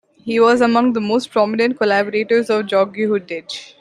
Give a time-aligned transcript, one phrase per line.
[0.25, 3.65] He was among the most prominent collaborators of Gheorghiu-Dej.